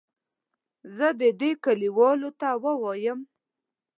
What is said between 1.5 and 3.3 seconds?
کلیوالو ته ووایم.